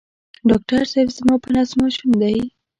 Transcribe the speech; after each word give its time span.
ډاکټر 0.49 0.81
صېب 0.91 1.07
زما 1.17 1.35
په 1.43 1.49
نس 1.53 1.69
ماشوم 1.79 2.11
دی 2.21 2.37